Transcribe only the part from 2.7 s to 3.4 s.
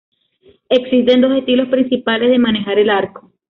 el arco.